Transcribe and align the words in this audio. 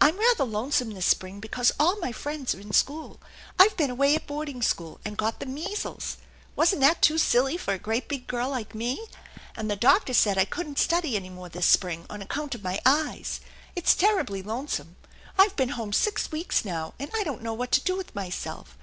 I'm 0.00 0.16
rather 0.16 0.44
lonesome 0.44 0.90
this 0.90 1.06
spring 1.06 1.40
because 1.40 1.72
all 1.80 1.98
my 1.98 2.12
friends 2.12 2.54
are 2.54 2.60
in 2.60 2.72
school. 2.72 3.20
I've 3.58 3.76
been 3.76 3.90
away 3.90 4.14
at 4.14 4.28
boarding 4.28 4.62
school, 4.62 5.00
and 5.04 5.16
got 5.18 5.40
the 5.40 5.46
measles. 5.46 6.16
Wasn't 6.54 6.80
that 6.82 7.02
too 7.02 7.18
silly 7.18 7.58
lor 7.66 7.74
a 7.74 7.78
great 7.80 8.06
big 8.06 8.28
girl 8.28 8.50
like 8.50 8.72
me? 8.72 9.00
And 9.56 9.68
the 9.68 9.74
doctor 9.74 10.14
said 10.14 10.38
I 10.38 10.44
couldn't 10.44 10.78
study 10.78 11.16
any 11.16 11.28
more 11.28 11.48
this 11.48 11.66
spring 11.66 12.06
on 12.08 12.22
account 12.22 12.54
of 12.54 12.62
my 12.62 12.78
eyes. 12.86 13.40
It's 13.74 13.96
terribly 13.96 14.42
lonesome. 14.44 14.94
I've 15.36 15.56
been 15.56 15.70
home 15.70 15.92
six 15.92 16.30
weeks 16.30 16.64
now, 16.64 16.94
and 17.00 17.10
I 17.16 17.24
don't 17.24 17.42
know 17.42 17.56
THE 17.56 17.62
ENCHANTED 17.64 17.64
BARN 17.64 17.66
67 17.66 17.68
what 17.72 17.72
to 17.72 17.80
do 17.82 17.96
with 17.96 18.14
myself. 18.14 18.78